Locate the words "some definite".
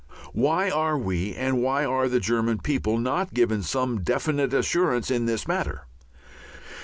3.61-4.51